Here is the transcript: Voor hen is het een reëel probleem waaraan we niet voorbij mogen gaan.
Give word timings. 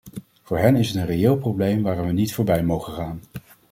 Voor 0.43 0.57
hen 0.59 0.75
is 0.75 0.87
het 0.87 0.97
een 0.97 1.05
reëel 1.05 1.37
probleem 1.37 1.83
waaraan 1.83 2.05
we 2.07 2.11
niet 2.11 2.33
voorbij 2.33 2.63
mogen 2.63 2.93
gaan. 2.93 3.19